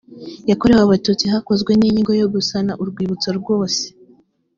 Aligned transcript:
yakorewe 0.49 0.81
abatutsi 0.83 1.25
hakozwe 1.33 1.71
n 1.75 1.81
inyigo 1.87 2.11
yo 2.21 2.27
gusana 2.33 2.71
urwibutso 2.81 3.29
rwose 3.39 3.83